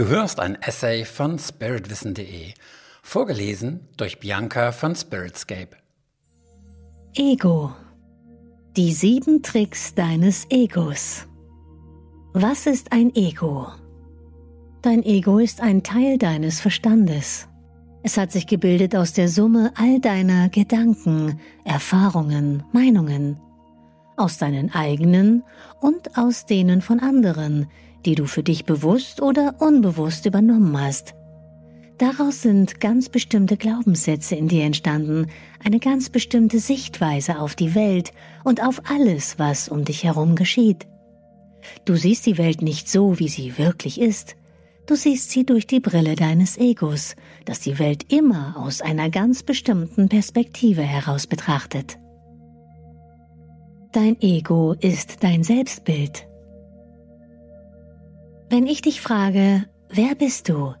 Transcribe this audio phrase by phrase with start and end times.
[0.00, 2.54] Du hörst ein Essay von spiritwissen.de,
[3.02, 5.76] vorgelesen durch Bianca von Spiritscape.
[7.14, 7.74] Ego.
[8.78, 11.26] Die sieben Tricks deines Egos.
[12.32, 13.66] Was ist ein Ego?
[14.80, 17.46] Dein Ego ist ein Teil deines Verstandes.
[18.02, 23.38] Es hat sich gebildet aus der Summe all deiner Gedanken, Erfahrungen, Meinungen,
[24.16, 25.42] aus deinen eigenen
[25.82, 27.66] und aus denen von anderen,
[28.06, 31.14] die du für dich bewusst oder unbewusst übernommen hast.
[32.00, 35.26] Daraus sind ganz bestimmte Glaubenssätze in dir entstanden,
[35.62, 40.86] eine ganz bestimmte Sichtweise auf die Welt und auf alles, was um dich herum geschieht.
[41.84, 44.34] Du siehst die Welt nicht so, wie sie wirklich ist.
[44.86, 49.42] Du siehst sie durch die Brille deines Egos, das die Welt immer aus einer ganz
[49.42, 51.98] bestimmten Perspektive heraus betrachtet.
[53.92, 56.29] Dein Ego ist dein Selbstbild.
[58.52, 60.74] Wenn ich dich frage, wer bist du,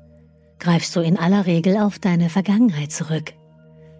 [0.58, 3.32] greifst du in aller Regel auf deine Vergangenheit zurück.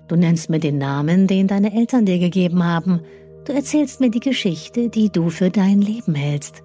[0.09, 3.03] Du nennst mir den Namen, den deine Eltern dir gegeben haben.
[3.45, 6.65] Du erzählst mir die Geschichte, die du für dein Leben hältst.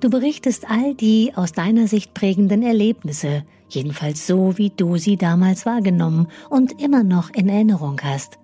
[0.00, 5.66] Du berichtest all die aus deiner Sicht prägenden Erlebnisse, jedenfalls so, wie du sie damals
[5.66, 8.38] wahrgenommen und immer noch in Erinnerung hast.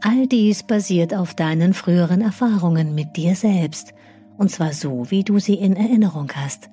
[0.00, 3.94] All dies basiert auf deinen früheren Erfahrungen mit dir selbst,
[4.38, 6.70] und zwar so, wie du sie in Erinnerung hast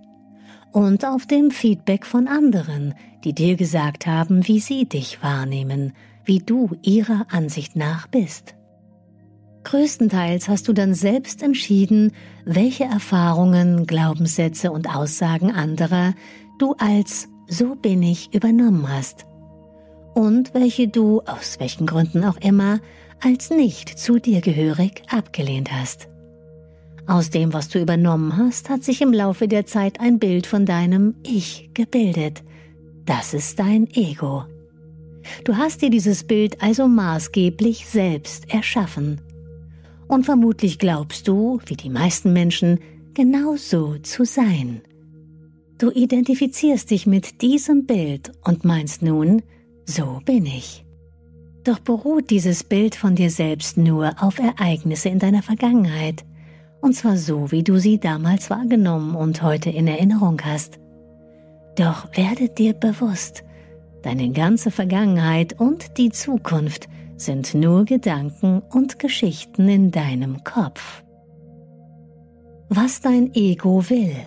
[0.74, 5.94] und auf dem Feedback von anderen, die dir gesagt haben, wie sie dich wahrnehmen,
[6.26, 8.56] wie du ihrer Ansicht nach bist.
[9.64, 12.12] Größtenteils hast du dann selbst entschieden,
[12.44, 16.14] welche Erfahrungen, Glaubenssätze und Aussagen anderer
[16.60, 19.26] du als so bin ich übernommen hast
[20.16, 22.80] und welche du, aus welchen Gründen auch immer,
[23.22, 26.08] als nicht zu dir gehörig abgelehnt hast.
[27.06, 30.66] Aus dem, was du übernommen hast, hat sich im Laufe der Zeit ein Bild von
[30.66, 32.44] deinem Ich gebildet.
[33.06, 34.46] Das ist dein Ego.
[35.44, 39.22] Du hast dir dieses Bild also maßgeblich selbst erschaffen.
[40.08, 42.80] Und vermutlich glaubst du, wie die meisten Menschen,
[43.14, 44.82] genau so zu sein.
[45.78, 49.42] Du identifizierst dich mit diesem Bild und meinst nun,
[49.86, 50.86] so bin ich.
[51.64, 56.24] Doch beruht dieses Bild von dir selbst nur auf Ereignisse in deiner Vergangenheit,
[56.84, 60.80] und zwar so, wie du sie damals wahrgenommen und heute in Erinnerung hast.
[61.78, 63.46] Doch werde dir bewusst,
[64.02, 71.06] deine ganze Vergangenheit und die Zukunft sind nur Gedanken und Geschichten in deinem Kopf.
[72.68, 74.18] Was dein Ego will.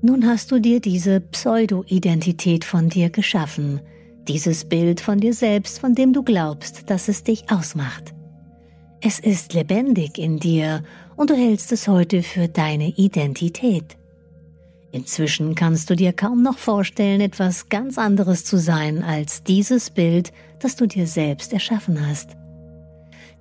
[0.00, 3.82] Nun hast du dir diese Pseudo-Identität von dir geschaffen,
[4.26, 8.14] dieses Bild von dir selbst, von dem du glaubst, dass es dich ausmacht.
[9.02, 10.82] Es ist lebendig in dir
[11.16, 13.96] und du hältst es heute für deine Identität.
[14.92, 20.32] Inzwischen kannst du dir kaum noch vorstellen, etwas ganz anderes zu sein als dieses Bild,
[20.58, 22.36] das du dir selbst erschaffen hast.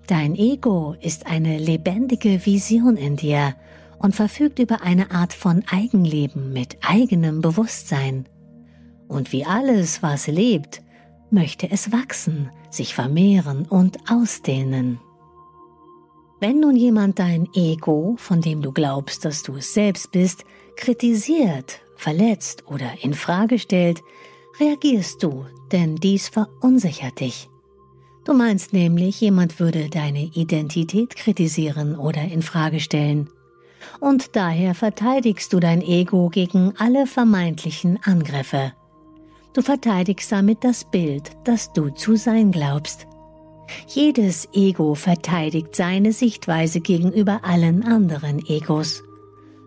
[0.07, 3.53] Dein Ego ist eine lebendige Vision in dir
[3.97, 8.29] und verfügt über eine Art von Eigenleben mit eigenem Bewusstsein.
[9.09, 10.81] Und wie alles, was lebt,
[11.31, 14.99] möchte es wachsen, sich vermehren und ausdehnen.
[16.39, 20.45] Wenn nun jemand dein Ego, von dem du glaubst, dass du es selbst bist,
[20.77, 24.01] kritisiert, verletzt oder in Frage stellt,
[24.59, 27.49] reagierst du, denn dies verunsichert dich.
[28.23, 33.29] Du meinst nämlich, jemand würde deine Identität kritisieren oder in Frage stellen.
[33.99, 38.73] Und daher verteidigst du dein Ego gegen alle vermeintlichen Angriffe.
[39.53, 43.07] Du verteidigst damit das Bild, das du zu sein glaubst.
[43.87, 49.03] Jedes Ego verteidigt seine Sichtweise gegenüber allen anderen Egos.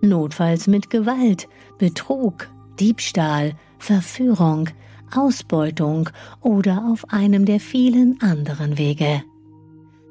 [0.01, 1.49] Notfalls mit Gewalt,
[1.79, 2.49] Betrug,
[2.81, 4.69] Diebstahl, Verführung,
[5.15, 6.09] Ausbeutung
[6.41, 9.23] oder auf einem der vielen anderen Wege.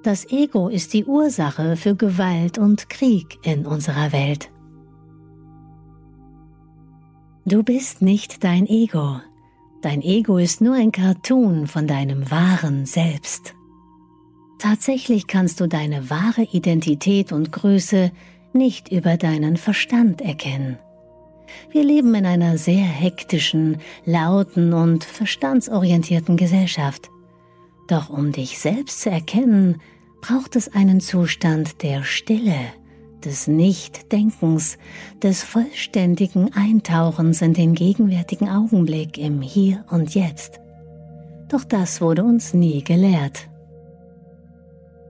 [0.03, 4.49] Das Ego ist die Ursache für Gewalt und Krieg in unserer Welt.
[7.45, 9.19] Du bist nicht dein Ego.
[9.81, 13.55] Dein Ego ist nur ein Cartoon von deinem wahren Selbst.
[14.61, 18.11] Tatsächlich kannst du deine wahre Identität und Größe
[18.53, 20.77] nicht über deinen Verstand erkennen.
[21.71, 27.09] Wir leben in einer sehr hektischen, lauten und verstandsorientierten Gesellschaft.
[27.87, 29.81] Doch um dich selbst zu erkennen,
[30.21, 32.59] braucht es einen Zustand der Stille,
[33.25, 34.77] des Nichtdenkens,
[35.23, 40.59] des vollständigen Eintauchens in den gegenwärtigen Augenblick im Hier und Jetzt.
[41.49, 43.50] Doch das wurde uns nie gelehrt.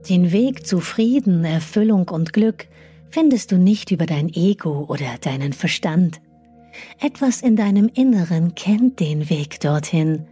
[0.08, 2.66] Den Weg zu Frieden, Erfüllung und Glück
[3.08, 6.20] findest du nicht über dein Ego oder deinen Verstand.
[7.00, 10.26] Etwas in deinem Inneren kennt den Weg dorthin,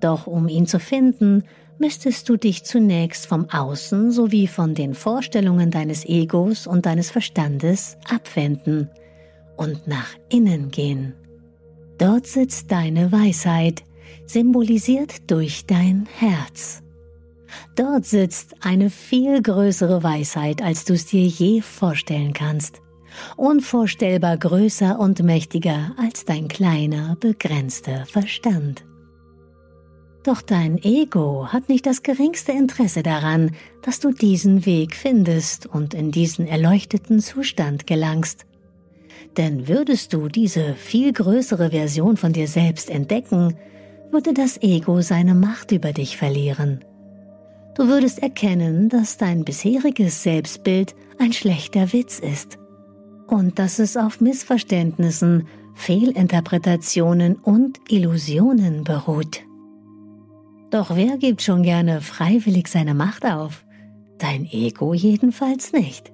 [0.00, 1.44] doch um ihn zu finden,
[1.78, 7.96] müsstest du dich zunächst vom Außen sowie von den Vorstellungen deines Egos und deines Verstandes
[8.08, 8.90] abwenden
[9.56, 11.14] und nach innen gehen.
[11.98, 13.84] Dort sitzt deine Weisheit,
[14.26, 16.81] symbolisiert durch dein Herz.
[17.76, 22.80] Dort sitzt eine viel größere Weisheit, als du es dir je vorstellen kannst.
[23.36, 28.84] Unvorstellbar größer und mächtiger als dein kleiner, begrenzter Verstand.
[30.24, 33.50] Doch dein Ego hat nicht das geringste Interesse daran,
[33.82, 38.46] dass du diesen Weg findest und in diesen erleuchteten Zustand gelangst.
[39.36, 43.56] Denn würdest du diese viel größere Version von dir selbst entdecken,
[44.12, 46.84] würde das Ego seine Macht über dich verlieren.
[47.74, 52.58] Du würdest erkennen, dass dein bisheriges Selbstbild ein schlechter Witz ist
[53.28, 59.40] und dass es auf Missverständnissen, Fehlinterpretationen und Illusionen beruht.
[60.70, 63.64] Doch wer gibt schon gerne freiwillig seine Macht auf?
[64.18, 66.12] Dein Ego jedenfalls nicht.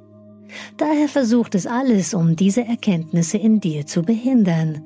[0.77, 4.85] Daher versucht es alles, um diese Erkenntnisse in dir zu behindern.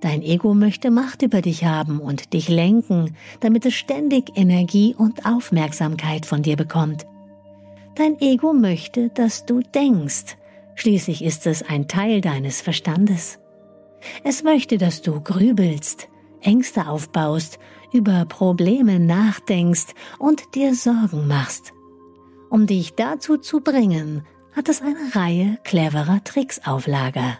[0.00, 5.26] Dein Ego möchte Macht über dich haben und dich lenken, damit es ständig Energie und
[5.26, 7.06] Aufmerksamkeit von dir bekommt.
[7.96, 10.36] Dein Ego möchte, dass du denkst.
[10.74, 13.38] Schließlich ist es ein Teil deines Verstandes.
[14.24, 16.08] Es möchte, dass du grübelst,
[16.40, 17.58] Ängste aufbaust,
[17.92, 19.88] über Probleme nachdenkst
[20.18, 21.74] und dir Sorgen machst.
[22.48, 24.22] Um dich dazu zu bringen,
[24.52, 27.38] hat es eine Reihe cleverer Tricks auf Lager.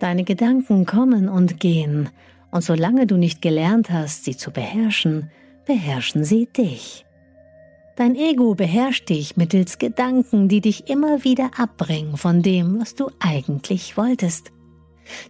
[0.00, 2.08] Deine Gedanken kommen und gehen,
[2.50, 5.30] und solange du nicht gelernt hast, sie zu beherrschen,
[5.66, 7.04] beherrschen sie dich.
[7.96, 13.10] Dein Ego beherrscht dich mittels Gedanken, die dich immer wieder abbringen von dem, was du
[13.18, 14.52] eigentlich wolltest.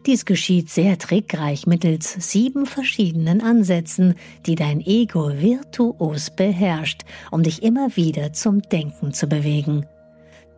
[0.07, 7.63] Dies geschieht sehr trickreich mittels sieben verschiedenen Ansätzen, die dein Ego virtuos beherrscht, um dich
[7.63, 9.87] immer wieder zum Denken zu bewegen.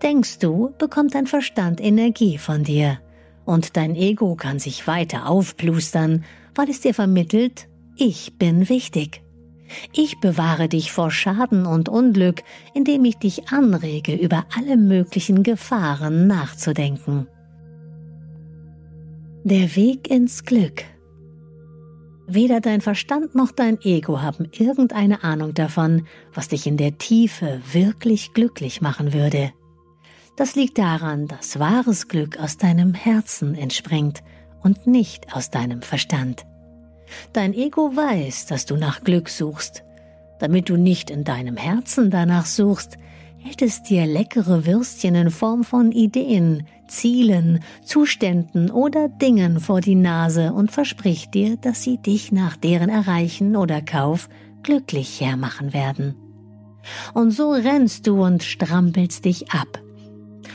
[0.02, 2.98] Denkst du, bekommt dein Verstand Energie von dir.
[3.50, 6.24] Und dein Ego kann sich weiter aufplustern,
[6.54, 7.66] weil es dir vermittelt,
[7.96, 9.24] ich bin wichtig.
[9.92, 12.44] Ich bewahre dich vor Schaden und Unglück,
[12.74, 17.26] indem ich dich anrege, über alle möglichen Gefahren nachzudenken.
[19.42, 20.84] Der Weg ins Glück.
[22.28, 27.60] Weder dein Verstand noch dein Ego haben irgendeine Ahnung davon, was dich in der Tiefe
[27.72, 29.50] wirklich glücklich machen würde.
[30.36, 34.22] Das liegt daran, dass wahres Glück aus deinem Herzen entspringt
[34.62, 36.46] und nicht aus deinem Verstand.
[37.32, 39.82] Dein Ego weiß, dass du nach Glück suchst.
[40.38, 42.96] Damit du nicht in deinem Herzen danach suchst,
[43.38, 49.94] hält es dir leckere Würstchen in Form von Ideen, Zielen, Zuständen oder Dingen vor die
[49.94, 54.28] Nase und verspricht dir, dass sie dich nach deren Erreichen oder Kauf
[54.62, 56.16] glücklich hermachen werden.
[57.14, 59.80] Und so rennst du und strampelst dich ab,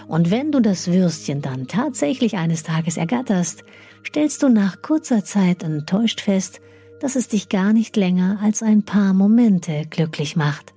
[0.07, 3.63] und wenn du das Würstchen dann tatsächlich eines Tages ergatterst,
[4.05, 6.61] stellst du nach kurzer Zeit enttäuscht fest,
[6.99, 10.73] dass es dich gar nicht länger als ein paar Momente glücklich macht.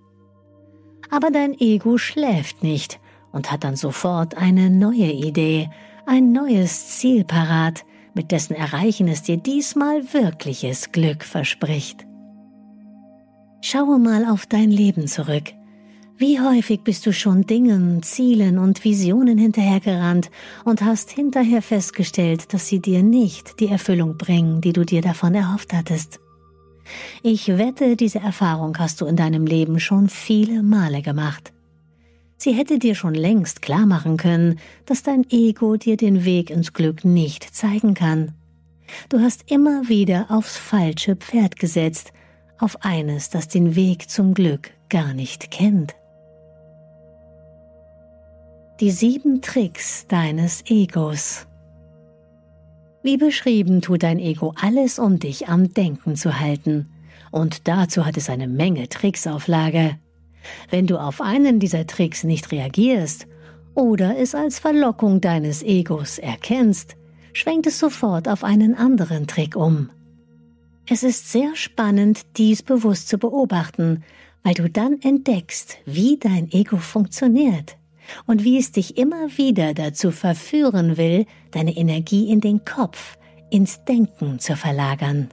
[1.10, 3.00] Aber dein Ego schläft nicht
[3.32, 5.70] und hat dann sofort eine neue Idee,
[6.06, 7.84] ein neues Ziel parat,
[8.14, 12.06] mit dessen Erreichen es dir diesmal wirkliches Glück verspricht.
[13.60, 15.52] Schaue mal auf dein Leben zurück.
[16.20, 20.32] Wie häufig bist du schon Dingen, Zielen und Visionen hinterhergerannt
[20.64, 25.36] und hast hinterher festgestellt, dass sie dir nicht die Erfüllung bringen, die du dir davon
[25.36, 26.18] erhofft hattest.
[27.22, 31.52] Ich wette, diese Erfahrung hast du in deinem Leben schon viele Male gemacht.
[32.36, 36.72] Sie hätte dir schon längst klar machen können, dass dein Ego dir den Weg ins
[36.72, 38.34] Glück nicht zeigen kann.
[39.08, 42.12] Du hast immer wieder aufs falsche Pferd gesetzt,
[42.58, 45.94] auf eines, das den Weg zum Glück gar nicht kennt.
[48.80, 51.48] Die sieben Tricks deines Egos.
[53.02, 56.88] Wie beschrieben tut dein Ego alles, um dich am Denken zu halten.
[57.32, 59.98] Und dazu hat es eine Menge Tricks auf Lager.
[60.70, 63.26] Wenn du auf einen dieser Tricks nicht reagierst
[63.74, 66.94] oder es als Verlockung deines Egos erkennst,
[67.32, 69.90] schwenkt es sofort auf einen anderen Trick um.
[70.88, 74.04] Es ist sehr spannend, dies bewusst zu beobachten,
[74.44, 77.76] weil du dann entdeckst, wie dein Ego funktioniert
[78.26, 83.18] und wie es dich immer wieder dazu verführen will, deine Energie in den Kopf,
[83.50, 85.28] ins Denken zu verlagern.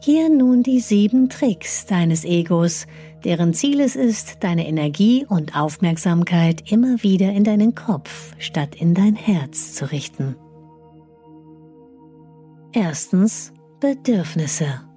[0.00, 2.86] Hier nun die sieben Tricks deines Egos,
[3.24, 8.94] deren Ziel es ist, deine Energie und Aufmerksamkeit immer wieder in deinen Kopf statt in
[8.94, 10.36] dein Herz zu richten.
[12.72, 14.87] Erstens Bedürfnisse.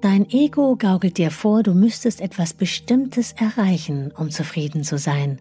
[0.00, 5.40] Dein Ego gaukelt dir vor, du müsstest etwas Bestimmtes erreichen, um zufrieden zu sein.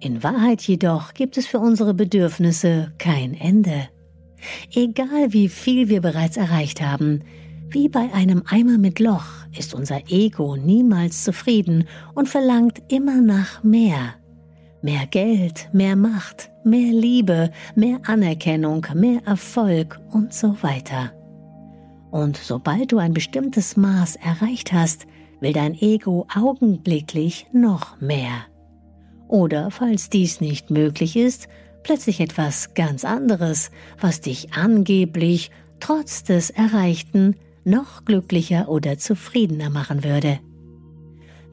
[0.00, 3.88] In Wahrheit jedoch gibt es für unsere Bedürfnisse kein Ende.
[4.74, 7.20] Egal wie viel wir bereits erreicht haben,
[7.70, 9.26] wie bei einem Eimer mit Loch
[9.56, 14.16] ist unser Ego niemals zufrieden und verlangt immer nach mehr.
[14.82, 21.12] Mehr Geld, mehr Macht, mehr Liebe, mehr Anerkennung, mehr Erfolg und so weiter.
[22.12, 25.06] Und sobald du ein bestimmtes Maß erreicht hast,
[25.40, 28.44] will dein Ego augenblicklich noch mehr.
[29.28, 31.48] Oder falls dies nicht möglich ist,
[31.82, 35.50] plötzlich etwas ganz anderes, was dich angeblich
[35.80, 40.38] trotz des Erreichten noch glücklicher oder zufriedener machen würde.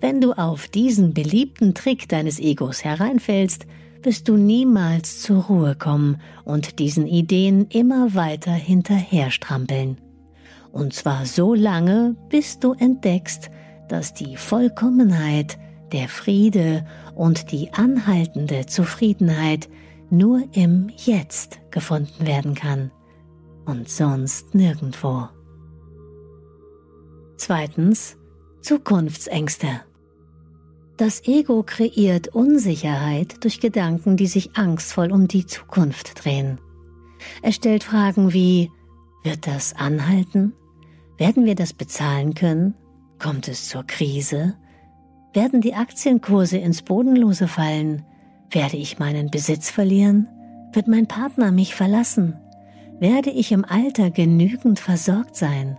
[0.02, 3.66] Wenn du auf diesen beliebten Trick deines Egos hereinfällst,
[4.04, 9.98] wirst du niemals zur Ruhe kommen und diesen Ideen immer weiter hinterherstrampeln.
[10.72, 13.50] Und zwar so lange, bis du entdeckst,
[13.88, 15.58] dass die Vollkommenheit,
[15.92, 16.86] der Friede
[17.16, 19.68] und die anhaltende Zufriedenheit
[20.12, 22.92] nur im Jetzt gefunden werden kann
[23.66, 25.28] und sonst nirgendwo.
[27.38, 28.18] Zweitens
[28.62, 29.82] Zukunftsängste.
[30.98, 36.60] Das Ego kreiert Unsicherheit durch Gedanken, die sich angstvoll um die Zukunft drehen.
[37.42, 38.70] Es stellt Fragen wie,
[39.24, 40.54] wird das anhalten?
[41.20, 42.76] Werden wir das bezahlen können?
[43.20, 44.56] Kommt es zur Krise?
[45.34, 48.06] Werden die Aktienkurse ins Bodenlose fallen?
[48.50, 50.30] Werde ich meinen Besitz verlieren?
[50.72, 52.40] Wird mein Partner mich verlassen?
[53.00, 55.78] Werde ich im Alter genügend versorgt sein?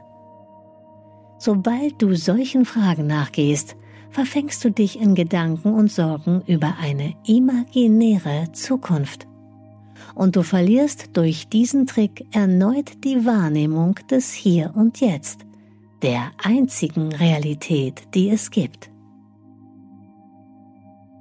[1.38, 3.76] Sobald du solchen Fragen nachgehst,
[4.10, 9.29] verfängst du dich in Gedanken und Sorgen über eine imaginäre Zukunft.
[10.14, 15.40] Und du verlierst durch diesen Trick erneut die Wahrnehmung des Hier und Jetzt,
[16.02, 18.90] der einzigen Realität, die es gibt.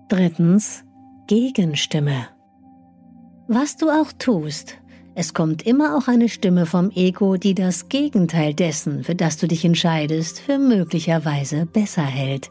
[0.10, 0.84] Drittens
[1.28, 2.28] Gegenstimme.
[3.48, 4.78] Was du auch tust,
[5.16, 9.48] es kommt immer auch eine Stimme vom Ego, die das Gegenteil dessen, für das du
[9.48, 12.50] dich entscheidest, für möglicherweise besser hält.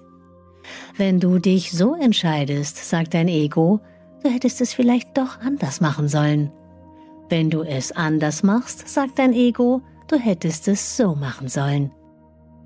[0.97, 3.81] Wenn du dich so entscheidest, sagt dein Ego,
[4.23, 6.51] du hättest es vielleicht doch anders machen sollen.
[7.29, 11.93] Wenn du es anders machst, sagt dein Ego, du hättest es so machen sollen.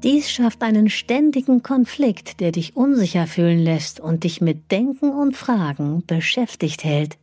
[0.03, 5.37] Dies schafft einen ständigen Konflikt, der dich unsicher fühlen lässt und dich mit Denken und
[5.37, 7.19] Fragen beschäftigt hält.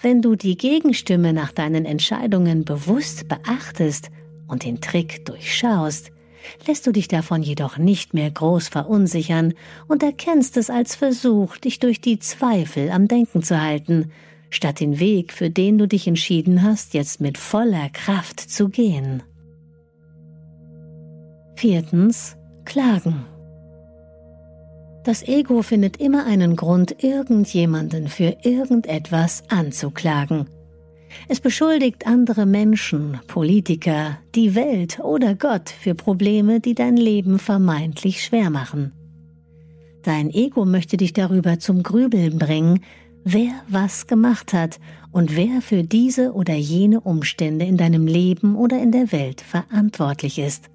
[0.00, 4.10] Wenn du die Gegenstimme nach deinen Entscheidungen bewusst beachtest
[4.46, 6.10] und den Trick durchschaust,
[6.66, 9.54] lässt du dich davon jedoch nicht mehr groß verunsichern
[9.88, 14.12] und erkennst es als Versuch, dich durch die Zweifel am Denken zu halten,
[14.50, 19.22] statt den Weg, für den du dich entschieden hast, jetzt mit voller Kraft zu gehen.
[21.56, 22.36] Viertens.
[22.64, 23.26] Klagen.
[25.04, 30.48] Das Ego findet immer einen Grund, irgendjemanden für irgendetwas anzuklagen.
[31.28, 38.22] Es beschuldigt andere Menschen, Politiker, die Welt oder Gott für Probleme, die dein Leben vermeintlich
[38.22, 38.92] schwer machen.
[40.02, 42.80] Dein Ego möchte dich darüber zum Grübeln bringen,
[43.24, 44.78] wer was gemacht hat
[45.12, 50.38] und wer für diese oder jene Umstände in deinem Leben oder in der Welt verantwortlich
[50.38, 50.68] ist.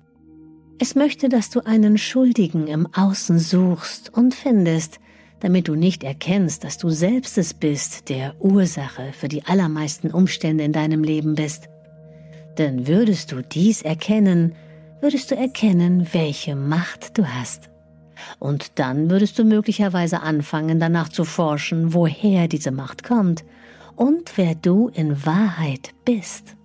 [0.79, 4.99] Es möchte, dass du einen Schuldigen im Außen suchst und findest,
[5.39, 10.63] damit du nicht erkennst, dass du selbst es bist, der Ursache für die allermeisten Umstände
[10.63, 11.69] in deinem Leben bist.
[12.57, 14.55] Denn würdest du dies erkennen,
[15.01, 17.69] würdest du erkennen, welche Macht du hast.
[18.37, 23.45] Und dann würdest du möglicherweise anfangen, danach zu forschen, woher diese Macht kommt
[23.95, 26.55] und wer du in Wahrheit bist.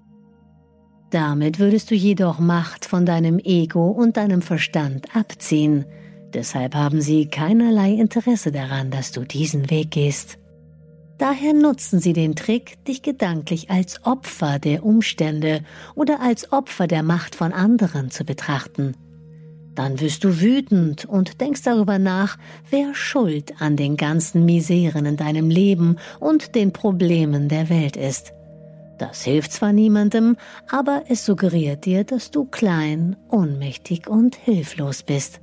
[1.11, 5.85] Damit würdest du jedoch Macht von deinem Ego und deinem Verstand abziehen.
[6.35, 10.39] Deshalb haben sie keinerlei Interesse daran, dass du diesen Weg gehst.
[11.17, 15.61] Daher nutzen sie den Trick, dich gedanklich als Opfer der Umstände
[15.95, 18.97] oder als Opfer der Macht von anderen zu betrachten.
[19.77, 22.37] Dann wirst du wütend und denkst darüber nach,
[22.69, 28.33] wer schuld an den ganzen Miseren in deinem Leben und den Problemen der Welt ist.
[28.99, 30.37] Das hilft zwar niemandem,
[30.69, 35.41] aber es suggeriert dir, dass du klein, ohnmächtig und hilflos bist.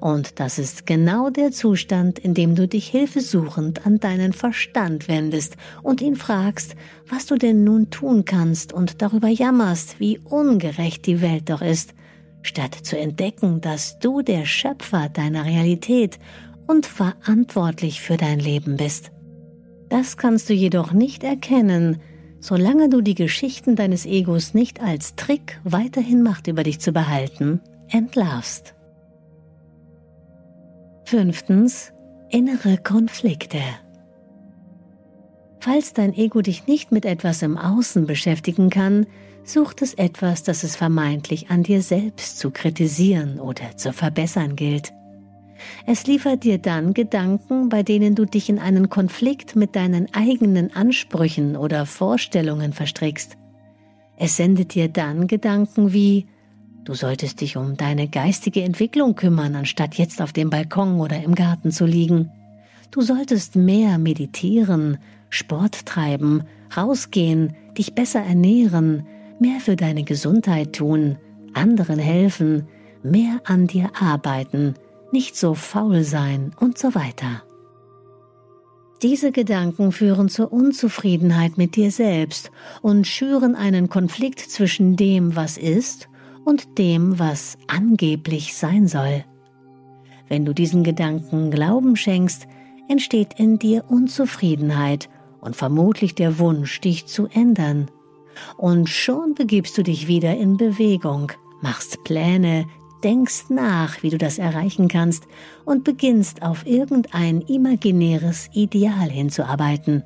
[0.00, 5.56] Und das ist genau der Zustand, in dem du dich hilfesuchend an deinen Verstand wendest
[5.82, 6.76] und ihn fragst,
[7.08, 11.94] was du denn nun tun kannst und darüber jammerst, wie ungerecht die Welt doch ist,
[12.42, 16.18] statt zu entdecken, dass du der Schöpfer deiner Realität
[16.66, 19.10] und verantwortlich für dein Leben bist.
[19.88, 22.00] Das kannst du jedoch nicht erkennen,
[22.40, 27.60] solange du die Geschichten deines Egos nicht als Trick weiterhin Macht über dich zu behalten,
[27.88, 28.73] entlarvst.
[31.06, 31.92] Fünftens.
[32.30, 33.60] Innere Konflikte.
[35.60, 39.06] Falls dein Ego dich nicht mit etwas im Außen beschäftigen kann,
[39.44, 44.94] sucht es etwas, das es vermeintlich an dir selbst zu kritisieren oder zu verbessern gilt.
[45.86, 50.74] Es liefert dir dann Gedanken, bei denen du dich in einen Konflikt mit deinen eigenen
[50.74, 53.36] Ansprüchen oder Vorstellungen verstrickst.
[54.16, 56.26] Es sendet dir dann Gedanken wie
[56.84, 61.34] Du solltest dich um deine geistige Entwicklung kümmern, anstatt jetzt auf dem Balkon oder im
[61.34, 62.30] Garten zu liegen.
[62.90, 64.98] Du solltest mehr meditieren,
[65.30, 66.44] Sport treiben,
[66.76, 69.06] rausgehen, dich besser ernähren,
[69.40, 71.16] mehr für deine Gesundheit tun,
[71.54, 72.68] anderen helfen,
[73.02, 74.74] mehr an dir arbeiten,
[75.10, 77.42] nicht so faul sein und so weiter.
[79.02, 82.50] Diese Gedanken führen zur Unzufriedenheit mit dir selbst
[82.82, 86.08] und schüren einen Konflikt zwischen dem, was ist,
[86.44, 89.24] und dem, was angeblich sein soll.
[90.28, 92.46] Wenn du diesen Gedanken Glauben schenkst,
[92.88, 95.08] entsteht in dir Unzufriedenheit
[95.40, 97.90] und vermutlich der Wunsch, dich zu ändern.
[98.56, 101.32] Und schon begibst du dich wieder in Bewegung,
[101.62, 102.66] machst Pläne,
[103.04, 105.24] denkst nach, wie du das erreichen kannst
[105.64, 110.02] und beginnst auf irgendein imaginäres Ideal hinzuarbeiten.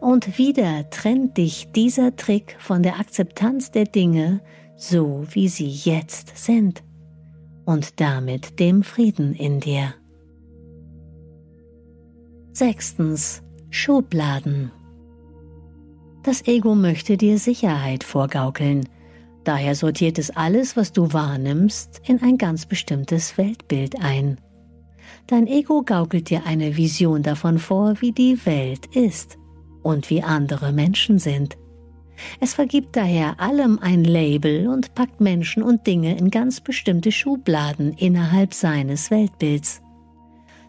[0.00, 4.40] Und wieder trennt dich dieser Trick von der Akzeptanz der Dinge,
[4.82, 6.82] so wie sie jetzt sind,
[7.64, 9.94] und damit dem Frieden in dir.
[12.52, 13.42] Sechstens.
[13.70, 14.70] Schubladen.
[16.24, 18.86] Das Ego möchte dir Sicherheit vorgaukeln,
[19.44, 24.40] Daher sortiert es alles, was du wahrnimmst, in ein ganz bestimmtes Weltbild ein.
[25.26, 29.38] Dein Ego gaukelt dir eine Vision davon vor, wie die Welt ist
[29.82, 31.56] und wie andere Menschen sind.
[32.40, 37.94] Es vergibt daher allem ein Label und packt Menschen und Dinge in ganz bestimmte Schubladen
[37.94, 39.80] innerhalb seines Weltbilds.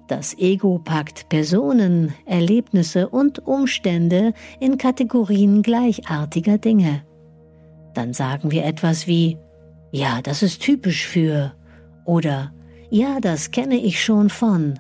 [0.07, 7.03] Das Ego packt Personen, Erlebnisse und Umstände in Kategorien gleichartiger Dinge
[7.93, 9.37] dann sagen wir etwas wie,
[9.91, 11.53] ja, das ist typisch für
[12.05, 12.53] oder
[12.89, 14.79] ja, das kenne ich schon von.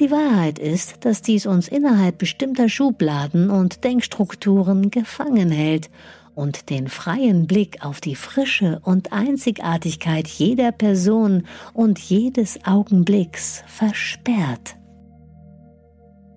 [0.00, 5.88] Die Wahrheit ist, dass dies uns innerhalb bestimmter Schubladen und Denkstrukturen gefangen hält
[6.34, 14.76] und den freien Blick auf die Frische und Einzigartigkeit jeder Person und jedes Augenblicks versperrt.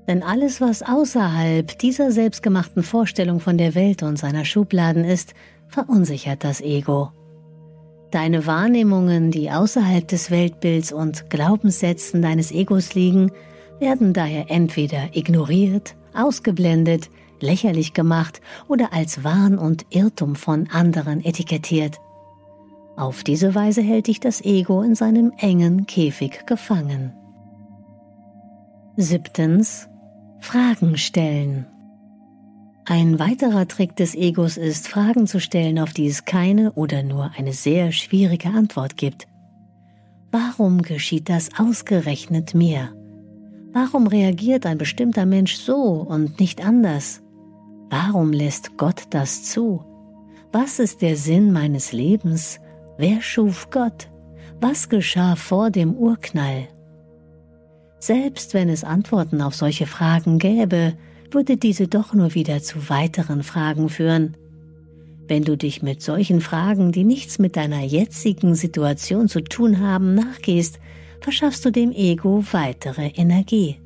[0.08, 5.34] Denn alles, was außerhalb dieser selbstgemachten Vorstellung von der Welt und seiner Schubladen ist,
[5.67, 7.12] verunsichert das Ego.
[8.12, 13.32] Deine Wahrnehmungen, die außerhalb des Weltbilds und Glaubenssätzen deines Egos liegen,
[13.80, 17.10] werden daher entweder ignoriert, ausgeblendet,
[17.41, 22.00] lächerlich gemacht oder als Wahn und Irrtum von anderen etikettiert.
[22.96, 27.13] Auf diese Weise hält dich das Ego in seinem engen Käfig gefangen.
[28.96, 29.88] Siebtens
[30.39, 31.67] Fragen stellen.
[32.89, 37.32] Ein weiterer Trick des Egos ist, Fragen zu stellen, auf die es keine oder nur
[37.38, 39.28] eine sehr schwierige Antwort gibt.
[40.32, 42.95] Warum geschieht das ausgerechnet mir?
[43.73, 47.21] Warum reagiert ein bestimmter Mensch so und nicht anders?
[47.89, 49.84] Warum lässt Gott das zu?
[50.54, 52.62] Was ist der Sinn meines Lebens?
[52.97, 54.10] Wer schuf Gott?
[54.62, 56.69] Was geschah vor dem Urknall?
[58.00, 60.93] Selbst wenn es Antworten auf solche Fragen gäbe,
[61.34, 64.36] würde diese doch nur wieder zu weiteren Fragen führen.
[65.28, 70.16] Wenn du dich mit solchen Fragen, die nichts mit deiner jetzigen Situation zu tun haben,
[70.16, 70.80] nachgehst,
[71.22, 73.78] verschaffst du dem Ego weitere Energie.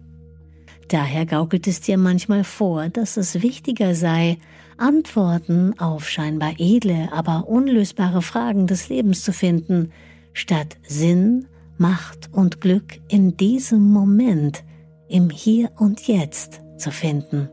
[0.87, 4.37] Daher gaukelt es dir manchmal vor, dass es wichtiger sei,
[4.77, 9.91] Antworten auf scheinbar edle, aber unlösbare Fragen des Lebens zu finden,
[10.33, 14.63] statt Sinn, Macht und Glück in diesem Moment,
[15.07, 17.49] im Hier und Jetzt zu finden.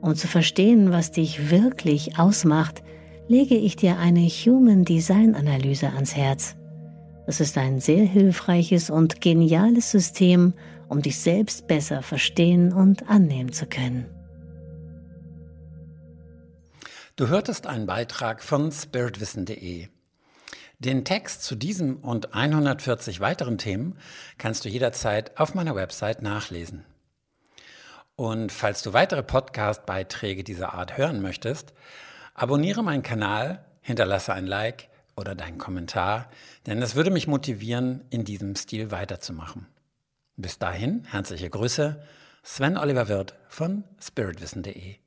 [0.00, 2.82] Um zu verstehen, was dich wirklich ausmacht,
[3.28, 6.56] lege ich dir eine Human Design Analyse ans Herz.
[7.26, 10.54] Es ist ein sehr hilfreiches und geniales System,
[10.88, 14.06] um dich selbst besser verstehen und annehmen zu können.
[17.16, 19.88] Du hörtest einen Beitrag von spiritwissen.de.
[20.78, 23.96] Den Text zu diesem und 140 weiteren Themen
[24.36, 26.84] kannst du jederzeit auf meiner Website nachlesen.
[28.22, 31.72] Und falls du weitere Podcast-Beiträge dieser Art hören möchtest,
[32.34, 36.30] abonniere meinen Kanal, hinterlasse ein Like oder deinen Kommentar,
[36.68, 39.66] denn es würde mich motivieren, in diesem Stil weiterzumachen.
[40.36, 42.00] Bis dahin, herzliche Grüße,
[42.44, 44.98] Sven Oliver Wirth von spiritwissen.de.